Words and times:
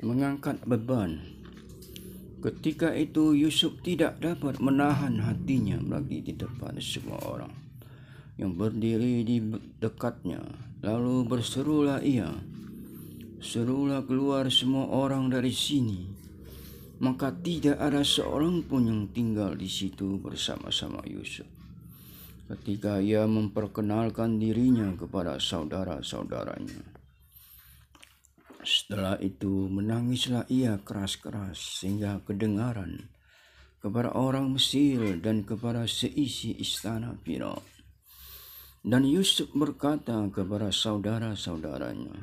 mengangkat 0.00 0.60
beban. 0.64 1.20
Ketika 2.40 2.96
itu 2.96 3.36
Yusuf 3.36 3.76
tidak 3.84 4.16
dapat 4.24 4.56
menahan 4.64 5.20
hatinya 5.20 5.76
lagi 5.84 6.24
di 6.24 6.32
depan 6.32 6.80
semua 6.80 7.20
orang 7.28 7.52
yang 8.40 8.56
berdiri 8.56 9.20
di 9.20 9.36
dekatnya. 9.76 10.40
Lalu 10.80 11.28
berserulah 11.28 12.00
ia, 12.00 12.32
serulah 13.44 14.00
keluar 14.08 14.48
semua 14.48 14.88
orang 14.88 15.28
dari 15.28 15.52
sini. 15.52 16.08
Maka 17.00 17.32
tidak 17.36 17.76
ada 17.76 18.00
seorang 18.00 18.64
pun 18.64 18.88
yang 18.88 19.02
tinggal 19.12 19.52
di 19.52 19.68
situ 19.68 20.16
bersama-sama 20.16 21.04
Yusuf. 21.04 21.48
Ketika 22.48 23.04
ia 23.04 23.28
memperkenalkan 23.28 24.40
dirinya 24.40 24.88
kepada 24.96 25.36
saudara-saudaranya. 25.36 26.89
Setelah 28.60 29.16
itu 29.24 29.72
menangislah 29.72 30.44
ia 30.52 30.76
keras-keras 30.84 31.80
sehingga 31.80 32.20
kedengaran 32.28 33.08
kepada 33.80 34.12
orang 34.12 34.52
Mesir 34.52 35.16
dan 35.24 35.48
kepada 35.48 35.88
seisi 35.88 36.52
istana 36.60 37.16
Firaun. 37.24 37.64
Dan 38.80 39.04
Yusuf 39.08 39.48
berkata 39.52 40.16
kepada 40.32 40.72
saudara-saudaranya, 40.72 42.16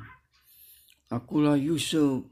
Akulah 1.09 1.57
Yusuf, 1.57 2.25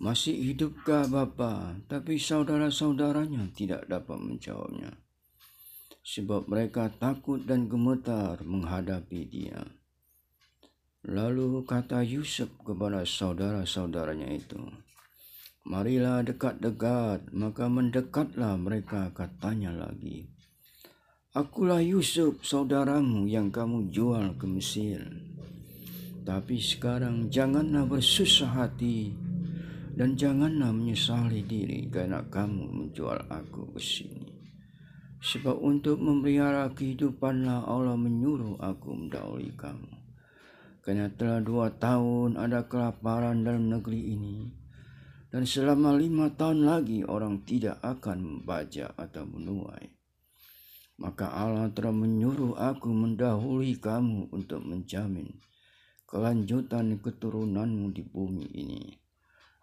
masih 0.00 0.52
hidupkah 0.52 1.08
Bapa? 1.08 1.80
Tapi 1.88 2.20
saudara-saudaranya 2.20 3.52
tidak 3.56 3.88
dapat 3.88 4.20
menjawabnya. 4.20 4.96
Sebab 6.04 6.48
mereka 6.48 6.92
takut 6.92 7.40
dan 7.48 7.68
gemetar 7.68 8.44
menghadapi 8.44 9.20
dia. 9.28 9.64
Lalu 11.04 11.68
kata 11.68 12.00
Yusuf 12.00 12.48
kepada 12.64 13.04
saudara-saudaranya 13.04 14.32
itu, 14.32 14.56
Marilah 15.64 16.20
dekat-dekat, 16.20 17.32
maka 17.32 17.72
mendekatlah 17.72 18.60
mereka 18.60 19.08
katanya 19.16 19.72
lagi. 19.72 20.28
Akulah 21.32 21.80
Yusuf, 21.80 22.44
saudaramu 22.44 23.24
yang 23.24 23.48
kamu 23.48 23.88
jual 23.88 24.36
ke 24.36 24.44
Mesir. 24.44 25.00
Tapi 26.20 26.60
sekarang 26.60 27.32
janganlah 27.32 27.88
bersusah 27.88 28.52
hati 28.64 29.16
dan 29.96 30.20
janganlah 30.20 30.68
menyesali 30.68 31.48
diri 31.48 31.88
karena 31.88 32.20
kamu 32.28 32.68
menjual 32.68 33.24
aku 33.32 33.72
ke 33.72 33.80
sini. 33.80 34.36
Sebab 35.24 35.64
untuk 35.64 35.96
memelihara 35.96 36.68
kehidupanlah 36.76 37.64
Allah 37.64 37.96
menyuruh 37.96 38.60
aku 38.60 38.92
mendahului 38.92 39.48
kamu. 39.56 39.93
Karena 40.84 41.08
telah 41.08 41.40
dua 41.40 41.72
tahun 41.72 42.36
ada 42.36 42.68
kelaparan 42.68 43.40
dalam 43.40 43.72
negeri 43.72 44.12
ini. 44.12 44.52
Dan 45.32 45.48
selama 45.48 45.96
lima 45.96 46.30
tahun 46.36 46.68
lagi 46.68 47.02
orang 47.08 47.42
tidak 47.48 47.80
akan 47.80 48.20
membaca 48.20 48.92
atau 48.94 49.24
menuai. 49.24 49.88
Maka 51.00 51.32
Allah 51.32 51.72
telah 51.74 51.90
menyuruh 51.90 52.54
aku 52.54 52.92
mendahului 52.92 53.80
kamu 53.80 54.30
untuk 54.30 54.62
menjamin 54.62 55.32
kelanjutan 56.14 57.02
keturunanmu 57.02 57.90
di 57.90 58.06
bumi 58.06 58.46
ini. 58.54 58.84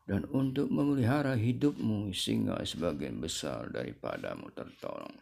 Dan 0.04 0.28
untuk 0.36 0.68
memelihara 0.68 1.40
hidupmu 1.40 2.12
sehingga 2.12 2.60
sebagian 2.68 3.24
besar 3.24 3.72
daripadamu 3.72 4.52
tertolong. 4.52 5.16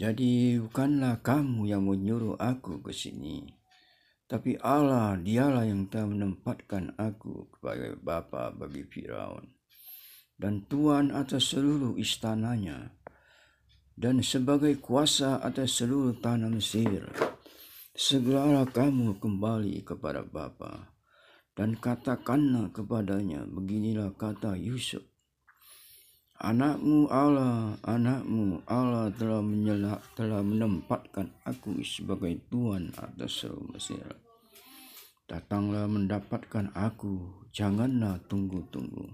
Jadi 0.00 0.56
bukanlah 0.56 1.20
kamu 1.20 1.68
yang 1.68 1.84
menyuruh 1.84 2.40
aku 2.40 2.80
ke 2.80 2.96
sini, 2.96 3.44
tapi 4.34 4.58
Allah 4.58 5.14
dialah 5.14 5.62
yang 5.62 5.86
telah 5.86 6.10
menempatkan 6.10 6.98
aku 6.98 7.54
sebagai 7.54 7.94
bapa 8.02 8.50
bagi 8.50 8.82
Firaun 8.82 9.46
dan 10.34 10.66
tuan 10.66 11.14
atas 11.14 11.54
seluruh 11.54 11.94
istananya 12.02 12.98
dan 13.94 14.18
sebagai 14.26 14.82
kuasa 14.82 15.38
atas 15.38 15.78
seluruh 15.78 16.18
tanah 16.18 16.50
Mesir. 16.50 17.06
Segeralah 17.94 18.66
kamu 18.66 19.22
kembali 19.22 19.86
kepada 19.86 20.26
bapa 20.26 20.90
dan 21.54 21.78
katakanlah 21.78 22.74
kepadanya 22.74 23.46
beginilah 23.46 24.18
kata 24.18 24.58
Yusuf 24.58 25.14
Anakmu 26.42 27.06
Allah, 27.06 27.78
anakmu 27.86 28.66
Allah 28.66 29.06
telah 29.14 29.38
menyelak, 29.38 30.02
telah 30.18 30.42
menempatkan 30.42 31.30
aku 31.46 31.78
sebagai 31.86 32.34
tuan 32.50 32.90
atas 32.98 33.46
seluruh 33.46 33.70
Mesir. 33.70 34.23
Datanglah 35.24 35.88
mendapatkan 35.88 36.72
aku, 36.76 37.44
janganlah 37.54 38.20
tunggu-tunggu. 38.28 39.08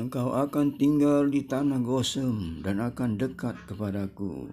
Engkau 0.00 0.32
akan 0.32 0.80
tinggal 0.80 1.28
di 1.28 1.44
tanah 1.44 1.78
Gosem 1.84 2.64
dan 2.64 2.80
akan 2.80 3.20
dekat 3.20 3.54
kepadaku. 3.70 4.50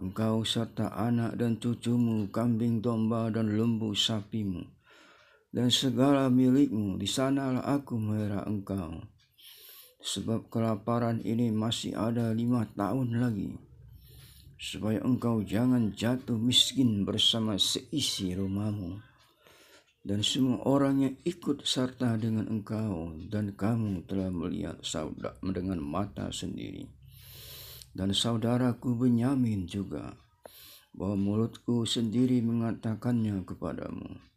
Engkau 0.00 0.42
serta 0.46 0.92
anak 0.94 1.36
dan 1.36 1.60
cucumu, 1.60 2.30
kambing 2.32 2.82
domba 2.82 3.28
dan 3.28 3.52
lembu 3.52 3.92
sapimu, 3.92 4.64
dan 5.52 5.68
segala 5.68 6.32
milikmu, 6.32 6.96
di 6.96 7.06
sanalah 7.06 7.62
aku 7.62 7.98
merah 8.00 8.48
engkau 8.48 9.12
sebab 10.02 10.50
kelaparan 10.50 11.22
ini 11.22 11.54
masih 11.54 11.94
ada 11.94 12.34
lima 12.34 12.66
tahun 12.74 13.22
lagi, 13.22 13.54
supaya 14.62 15.02
engkau 15.02 15.42
jangan 15.42 15.90
jatuh 15.90 16.38
miskin 16.38 17.02
bersama 17.02 17.58
seisi 17.58 18.30
rumahmu, 18.38 19.02
dan 20.06 20.22
semua 20.22 20.62
orang 20.62 21.02
yang 21.02 21.14
ikut 21.26 21.66
serta 21.66 22.14
dengan 22.14 22.46
engkau, 22.46 23.10
dan 23.26 23.58
kamu 23.58 24.06
telah 24.06 24.30
melihat 24.30 24.78
saudara 24.86 25.34
dengan 25.42 25.82
mata 25.82 26.30
sendiri. 26.30 26.86
Dan 27.90 28.14
saudaraku 28.14 28.94
Benyamin 28.94 29.66
juga, 29.66 30.14
bahwa 30.94 31.18
mulutku 31.18 31.82
sendiri 31.82 32.38
mengatakannya 32.38 33.42
kepadamu 33.42 34.32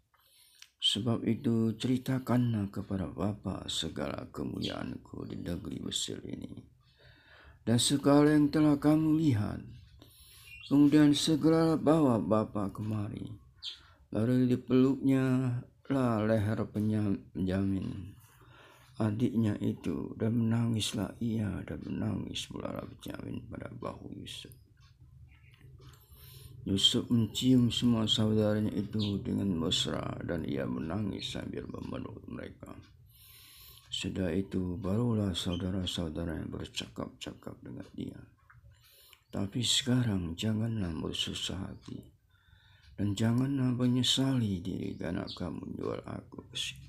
Sebab 0.85 1.25
itu 1.25 1.73
ceritakanlah 1.81 2.69
kepada 2.69 3.09
Bapa 3.09 3.65
segala 3.65 4.29
kemuliaanku 4.29 5.25
di 5.25 5.41
negeri 5.41 5.81
Mesir 5.81 6.21
ini. 6.21 6.61
Dan 7.65 7.81
segala 7.81 8.29
yang 8.29 8.53
telah 8.53 8.77
kamu 8.77 9.17
lihat. 9.17 9.65
Kemudian 10.65 11.13
segera 11.13 11.77
bawa 11.77 12.17
Bapa 12.17 12.73
kemari. 12.73 13.29
Lalu 14.09 14.49
dipeluknya 14.49 15.61
lah 15.85 16.25
leher 16.25 16.65
penjamin 16.65 18.15
adiknya 18.95 19.59
itu 19.59 20.15
dan 20.15 20.39
menangislah 20.39 21.11
ia 21.19 21.51
dan 21.67 21.83
menangis 21.83 22.47
pula 22.47 22.79
Benyamin 22.79 23.43
pada 23.51 23.67
bahu 23.75 24.07
Yusuf. 24.15 24.53
Yusuf 26.65 27.05
mencium 27.13 27.69
semua 27.69 28.09
saudaranya 28.09 28.73
itu 28.73 29.21
dengan 29.21 29.51
mesra 29.53 30.01
dan 30.25 30.47
ia 30.47 30.65
menangis 30.65 31.37
sambil 31.37 31.67
memeluk 31.69 32.23
mereka. 32.25 32.73
Sudah 33.91 34.33
itu 34.33 34.73
barulah 34.81 35.37
saudara-saudara 35.37 36.41
yang 36.41 36.49
bercakap-cakap 36.49 37.53
dengan 37.61 37.85
dia. 37.93 38.17
Tapi 39.35 39.59
sekarang 39.59 40.39
janganlah 40.39 40.95
bersusah 40.95 41.59
hati 41.59 41.99
dan 42.95 43.19
janganlah 43.19 43.75
menyesali 43.75 44.63
diri 44.63 44.95
karena 44.95 45.27
kamu 45.27 45.75
jual 45.75 45.99
aku 46.07 46.39
ke 46.47 46.55
sini. 46.55 46.87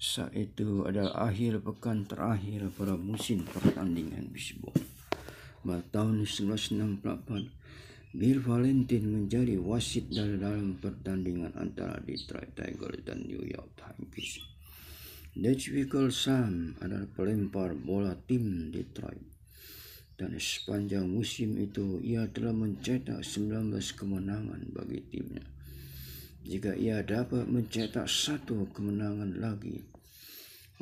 Saat 0.00 0.32
itu 0.32 0.88
adalah 0.88 1.28
akhir 1.28 1.60
pekan 1.60 2.08
terakhir 2.08 2.72
pada 2.72 2.96
musim 2.96 3.44
pertandingan 3.44 4.32
bisbol. 4.32 4.72
Pada 5.60 5.84
tahun 5.92 6.24
1968, 6.24 8.16
Bill 8.16 8.40
Valentine 8.40 9.04
menjadi 9.04 9.60
wasit 9.60 10.08
dalam 10.08 10.80
pertandingan 10.80 11.52
antara 11.60 12.00
Detroit 12.00 12.56
Tigers 12.56 13.04
dan 13.04 13.28
New 13.28 13.44
York 13.44 13.76
Yankees. 13.76 14.40
Dutch 15.36 15.68
Sam 16.16 16.72
adalah 16.80 17.04
pelempar 17.12 17.76
bola 17.76 18.16
tim 18.16 18.72
Detroit. 18.72 19.37
Dan 20.18 20.34
sepanjang 20.34 21.06
musim 21.06 21.54
itu 21.62 22.02
ia 22.02 22.26
telah 22.26 22.50
mencetak 22.50 23.22
19 23.22 23.70
kemenangan 23.94 24.66
bagi 24.74 24.98
timnya. 25.06 25.46
Jika 26.42 26.74
ia 26.74 27.06
dapat 27.06 27.46
mencetak 27.46 28.10
satu 28.10 28.66
kemenangan 28.74 29.38
lagi, 29.38 29.78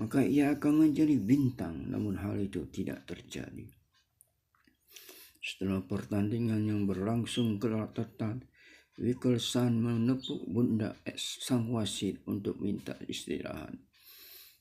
maka 0.01 0.25
ia 0.25 0.57
akan 0.57 0.89
menjadi 0.89 1.21
bintang 1.21 1.93
namun 1.93 2.17
hal 2.17 2.41
itu 2.41 2.65
tidak 2.73 3.05
terjadi. 3.05 3.69
Setelah 5.45 5.85
pertandingan 5.85 6.65
yang 6.65 6.83
berlangsung 6.89 7.61
ketat, 7.61 8.41
Wickelson 8.97 9.77
menepuk 9.77 10.49
bunda 10.49 10.97
sang 11.21 11.69
wasit 11.69 12.25
untuk 12.25 12.57
minta 12.57 12.97
istirahat. 13.05 13.77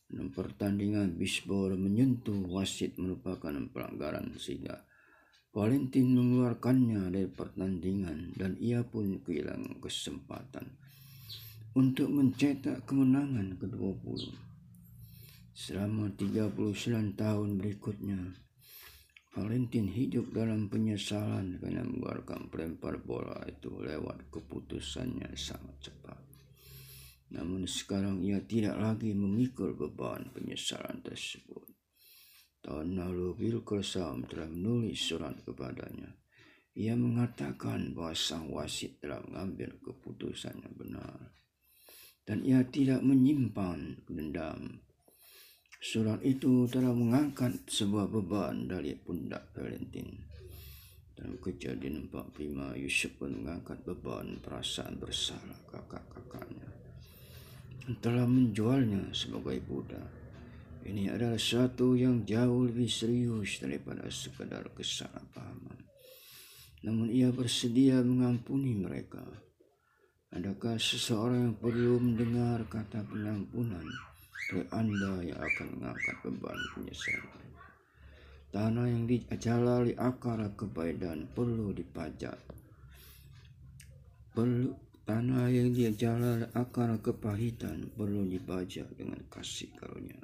Dan 0.05 0.29
pertandingan 0.29 1.17
bisbol 1.17 1.73
menyentuh 1.75 2.45
wasit 2.49 2.95
merupakan 3.01 3.53
pelanggaran 3.73 4.37
sehingga 4.37 4.85
Valentin 5.55 6.11
mengeluarkannya 6.11 7.15
dari 7.15 7.31
pertandingan 7.31 8.35
dan 8.35 8.59
ia 8.59 8.83
pun 8.83 9.23
kehilangan 9.23 9.79
kesempatan 9.79 10.67
untuk 11.79 12.11
mencetak 12.11 12.83
kemenangan 12.83 13.55
ke-20. 13.55 14.35
Selama 15.55 16.11
39 16.11 17.15
tahun 17.15 17.49
berikutnya, 17.55 18.35
Valentin 19.31 19.87
hidup 19.87 20.35
dalam 20.35 20.67
penyesalan 20.67 21.59
karena 21.63 21.87
mengeluarkan 21.87 22.51
pelempar 22.51 22.99
bola 22.99 23.39
itu 23.47 23.71
lewat 23.79 24.27
keputusannya 24.31 25.31
sangat 25.39 25.91
cepat. 25.91 26.24
Namun 27.35 27.67
sekarang 27.67 28.23
ia 28.23 28.39
tidak 28.39 28.79
lagi 28.79 29.11
memikul 29.11 29.75
beban 29.75 30.31
penyesalan 30.31 31.03
tersebut. 31.03 31.67
Tahun 32.63 32.97
lalu 32.97 33.35
Bill 33.35 33.59
Kersam 33.61 34.25
telah 34.25 34.47
menulis 34.47 34.97
surat 34.97 35.35
kepadanya. 35.43 36.15
Ia 36.75 36.95
mengatakan 36.95 37.91
bahwa 37.91 38.15
sang 38.15 38.49
wasit 38.51 39.03
telah 39.03 39.19
mengambil 39.27 39.75
keputusan 39.83 40.63
yang 40.63 40.75
benar 40.75 41.35
dan 42.25 42.41
ia 42.41 42.65
tidak 42.65 43.05
menyimpan 43.05 44.01
dendam. 44.09 44.81
Surat 45.77 46.17
itu 46.25 46.65
telah 46.65 46.89
mengangkat 46.89 47.69
sebuah 47.69 48.09
beban 48.09 48.65
dari 48.65 48.97
pundak 48.97 49.53
Valentin. 49.53 50.25
Dalam 51.13 51.37
kejadian 51.37 52.09
45, 52.09 52.81
Yusuf 52.81 53.13
pun 53.21 53.31
mengangkat 53.31 53.85
beban 53.85 54.41
perasaan 54.41 54.97
bersalah 54.97 55.55
kakak-kakaknya. 55.69 56.74
Telah 58.01 58.25
menjualnya 58.25 59.13
sebagai 59.13 59.61
budak. 59.65 60.09
Ini 60.85 61.13
adalah 61.13 61.37
sesuatu 61.37 61.97
yang 61.97 62.25
jauh 62.25 62.69
lebih 62.69 62.89
serius 62.89 63.61
daripada 63.61 64.05
sekadar 64.09 64.69
kesalahpahaman. 64.73 65.81
Namun 66.85 67.09
ia 67.09 67.33
bersedia 67.33 68.05
mengampuni 68.05 68.77
mereka 68.77 69.25
Adakah 70.35 70.75
seseorang 70.75 71.47
yang 71.47 71.55
perlu 71.55 71.95
mendengar 71.95 72.59
kata 72.67 73.07
pengampunan 73.07 73.87
dari 74.51 74.67
Anda 74.67 75.23
yang 75.23 75.39
akan 75.39 75.67
mengangkat 75.79 76.15
beban 76.27 76.59
penyesalan? 76.75 77.49
Tanah 78.51 78.83
yang 78.83 79.07
dijalali 79.07 79.95
akar 79.95 80.43
kebaikan 80.59 81.31
perlu 81.31 81.71
dipajak. 81.71 82.35
Perlu 84.35 84.75
tanah 85.05 85.53
yang 85.53 85.69
dijalali 85.69 86.49
akar 86.57 86.97
kepahitan 86.97 87.93
perlu 87.93 88.25
dipajak 88.25 88.89
dengan 88.97 89.21
kasih 89.29 89.69
karunia. 89.77 90.17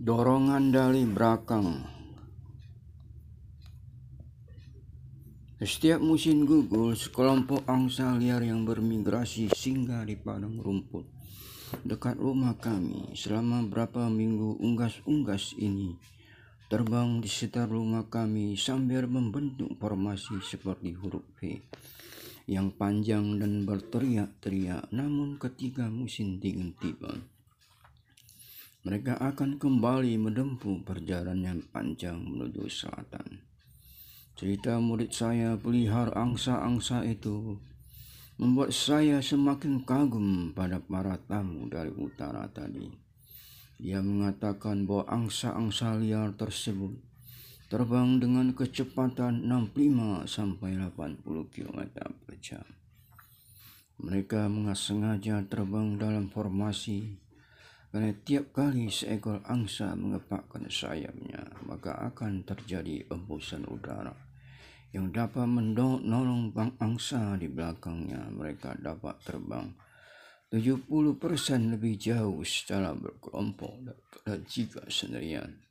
Dorongan 0.00 0.72
dari 0.72 1.04
belakang. 1.04 1.99
Setiap 5.60 6.00
musim 6.00 6.48
gugur, 6.48 6.96
sekelompok 6.96 7.68
angsa 7.68 8.16
liar 8.16 8.40
yang 8.40 8.64
bermigrasi 8.64 9.52
singgah 9.52 10.08
di 10.08 10.16
padang 10.16 10.56
rumput 10.56 11.04
dekat 11.84 12.16
rumah 12.16 12.56
kami. 12.56 13.12
Selama 13.12 13.60
berapa 13.68 14.08
minggu 14.08 14.56
unggas-unggas 14.56 15.60
ini 15.60 16.00
terbang 16.72 17.20
di 17.20 17.28
sekitar 17.28 17.68
rumah 17.68 18.08
kami 18.08 18.56
sambil 18.56 19.04
membentuk 19.04 19.76
formasi 19.76 20.40
seperti 20.40 20.96
huruf 20.96 21.28
V 21.36 21.60
yang 22.48 22.72
panjang 22.72 23.36
dan 23.36 23.68
berteriak-teriak. 23.68 24.88
Namun 24.96 25.36
ketika 25.36 25.92
musim 25.92 26.40
dingin 26.40 26.72
tiba, 26.80 27.20
mereka 28.80 29.20
akan 29.20 29.60
kembali 29.60 30.16
menempuh 30.16 30.88
perjalanan 30.88 31.60
panjang 31.68 32.16
menuju 32.16 32.64
selatan. 32.64 33.49
Cerita 34.40 34.80
murid 34.80 35.12
saya 35.12 35.52
pelihar 35.60 36.16
angsa-angsa 36.16 37.04
itu 37.04 37.60
membuat 38.40 38.72
saya 38.72 39.20
semakin 39.20 39.84
kagum 39.84 40.56
pada 40.56 40.80
para 40.80 41.20
tamu 41.28 41.68
dari 41.68 41.92
utara 41.92 42.48
tadi. 42.48 42.88
Dia 43.76 44.00
mengatakan 44.00 44.88
bahwa 44.88 45.04
angsa-angsa 45.12 45.92
liar 46.00 46.32
tersebut 46.40 46.96
terbang 47.68 48.16
dengan 48.16 48.56
kecepatan 48.56 49.44
65 49.44 50.24
sampai 50.24 50.72
80 50.88 51.20
km 51.52 51.80
per 52.24 52.34
jam. 52.40 52.64
Mereka 54.00 54.48
sengaja 54.72 55.44
terbang 55.52 56.00
dalam 56.00 56.32
formasi 56.32 57.12
karena 57.92 58.16
tiap 58.24 58.56
kali 58.56 58.88
seekor 58.88 59.44
angsa 59.44 59.92
mengepakkan 59.92 60.64
sayapnya, 60.72 61.44
maka 61.68 61.92
akan 62.08 62.40
terjadi 62.48 63.04
embusan 63.12 63.68
udara 63.68 64.29
yang 64.90 65.14
dapat 65.14 65.46
menolong 65.46 66.50
angsa 66.82 67.38
di 67.38 67.46
belakangnya. 67.46 68.30
Mereka 68.30 68.82
dapat 68.82 69.22
terbang 69.22 69.70
70% 70.50 70.90
lebih 71.78 71.94
jauh 71.94 72.42
secara 72.42 72.90
berkelompok 72.90 73.86
dan 74.26 74.42
jika 74.50 74.82
sendirian. 74.90 75.62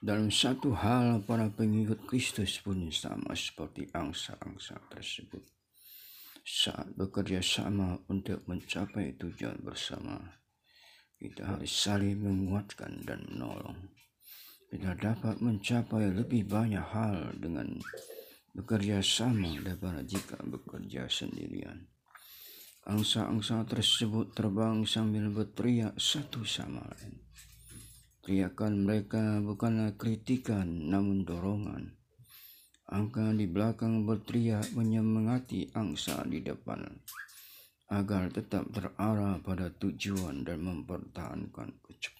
Dalam 0.00 0.32
satu 0.32 0.72
hal, 0.72 1.20
para 1.28 1.52
pengikut 1.52 2.08
Kristus 2.08 2.56
pun 2.64 2.88
sama 2.88 3.36
seperti 3.36 3.92
angsa-angsa 3.92 4.80
tersebut. 4.88 5.44
Saat 6.40 6.96
bekerja 6.96 7.44
sama 7.44 8.00
untuk 8.08 8.40
mencapai 8.48 9.20
tujuan 9.20 9.60
bersama, 9.60 10.40
kita 11.20 11.44
harus 11.44 11.68
saling 11.68 12.16
menguatkan 12.16 13.04
dan 13.04 13.28
menolong. 13.28 13.76
Kita 14.70 14.94
dapat 14.94 15.42
mencapai 15.42 16.14
lebih 16.14 16.46
banyak 16.46 16.86
hal 16.94 17.34
dengan 17.34 17.74
bekerja 18.54 19.02
sama 19.02 19.50
daripada 19.58 20.06
jika 20.06 20.38
bekerja 20.46 21.10
sendirian. 21.10 21.90
Angsa-angsa 22.86 23.66
tersebut 23.66 24.30
terbang 24.30 24.86
sambil 24.86 25.26
berteriak 25.26 25.98
satu 25.98 26.46
sama 26.46 26.86
lain. 26.86 27.18
Teriakan 28.22 28.86
mereka 28.86 29.42
bukanlah 29.42 29.98
kritikan 29.98 30.86
namun 30.86 31.26
dorongan. 31.26 31.98
Angka 32.94 33.34
di 33.34 33.50
belakang 33.50 34.06
berteriak 34.06 34.70
menyemangati 34.78 35.74
angsa 35.74 36.22
di 36.30 36.46
depan 36.46 36.86
agar 37.90 38.30
tetap 38.30 38.70
terarah 38.70 39.42
pada 39.42 39.66
tujuan 39.74 40.46
dan 40.46 40.62
mempertahankan 40.62 41.74
kecepatan. 41.82 42.19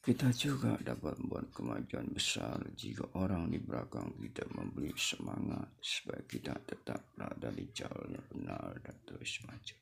Kita 0.00 0.32
juga 0.32 0.80
dapat 0.80 1.20
membuat 1.20 1.52
kemajuan 1.52 2.08
besar 2.08 2.56
jika 2.72 3.04
orang 3.20 3.52
di 3.52 3.60
belakang 3.60 4.16
kita 4.16 4.48
memberi 4.48 4.96
semangat 4.96 5.76
supaya 5.76 6.24
kita 6.24 6.56
tetap 6.64 7.12
berada 7.12 7.52
di 7.52 7.68
jalan 7.76 8.16
yang 8.16 8.26
benar 8.32 8.80
dan 8.80 8.96
terus 9.04 9.44
maju. 9.44 9.76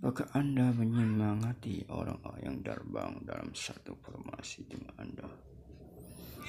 Maka 0.00 0.24
Anda 0.32 0.72
menyemangati 0.72 1.92
orang-orang 1.92 2.40
yang 2.40 2.58
terbang 2.64 3.20
dalam 3.28 3.52
satu 3.52 3.92
formasi 4.00 4.64
dengan 4.64 4.96
Anda. 4.96 5.28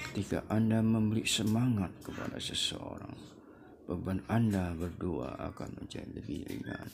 Ketika 0.08 0.48
Anda 0.48 0.80
memberi 0.80 1.28
semangat 1.28 1.92
kepada 2.00 2.40
seseorang, 2.40 3.20
beban 3.84 4.24
Anda 4.32 4.72
berdua 4.72 5.36
akan 5.52 5.84
menjadi 5.84 6.08
lebih 6.08 6.48
ringan. 6.48 6.88